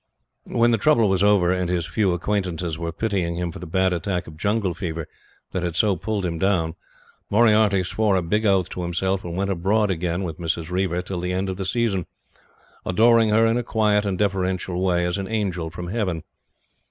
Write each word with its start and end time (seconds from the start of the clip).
When 0.57 0.71
the 0.71 0.79
trouble 0.79 1.07
was 1.07 1.21
over, 1.21 1.51
and 1.51 1.69
his 1.69 1.85
few 1.85 2.11
acquaintances 2.13 2.75
were 2.75 2.91
pitying 2.91 3.35
him 3.35 3.51
for 3.51 3.59
the 3.59 3.67
bad 3.67 3.93
attack 3.93 4.25
of 4.25 4.35
jungle 4.35 4.73
fever 4.73 5.07
that 5.51 5.61
had 5.61 5.75
so 5.75 5.95
pulled 5.95 6.25
him 6.25 6.39
down, 6.39 6.73
Moriarty 7.29 7.83
swore 7.83 8.15
a 8.15 8.23
big 8.23 8.43
oath 8.43 8.67
to 8.69 8.81
himself 8.81 9.23
and 9.23 9.35
went 9.37 9.51
abroad 9.51 9.91
again 9.91 10.23
with 10.23 10.39
Mrs. 10.39 10.71
Reiver 10.71 11.03
till 11.03 11.19
the 11.19 11.33
end 11.33 11.49
of 11.49 11.57
the 11.57 11.65
season, 11.67 12.07
adoring 12.83 13.29
her 13.29 13.45
in 13.45 13.57
a 13.57 13.63
quiet 13.63 14.03
and 14.03 14.17
deferential 14.17 14.81
way 14.83 15.05
as 15.05 15.19
an 15.19 15.27
angel 15.27 15.69
from 15.69 15.89
heaven. 15.89 16.23